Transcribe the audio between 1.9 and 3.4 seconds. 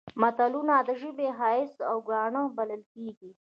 ګاڼه بلل کېږي